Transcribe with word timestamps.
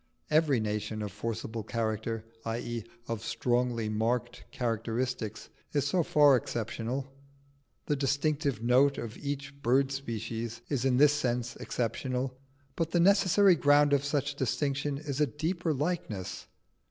Every 0.31 0.59
nation 0.59 1.03
of 1.03 1.11
forcible 1.11 1.61
character 1.61 2.25
i.e., 2.43 2.85
of 3.07 3.23
strongly 3.23 3.87
marked 3.87 4.45
characteristics, 4.49 5.49
is 5.73 5.85
so 5.85 6.01
far 6.01 6.35
exceptional. 6.35 7.13
The 7.85 7.95
distinctive 7.95 8.63
note 8.63 8.97
of 8.97 9.15
each 9.17 9.61
bird 9.61 9.91
species 9.91 10.61
is 10.69 10.85
in 10.85 10.97
this 10.97 11.13
sense 11.13 11.55
exceptional, 11.55 12.35
but 12.75 12.89
the 12.89 12.99
necessary 12.99 13.53
ground 13.53 13.93
of 13.93 14.03
such 14.03 14.33
distinction 14.33 14.97
is 14.97 15.21
a 15.21 15.27
deeper 15.27 15.71
likeness. 15.71 16.47